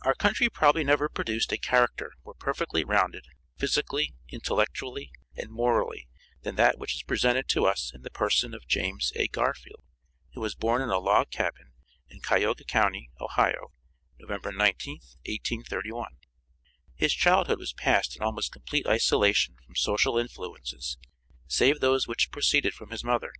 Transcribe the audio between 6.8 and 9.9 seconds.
is presented to us in the person of James A. Garfield,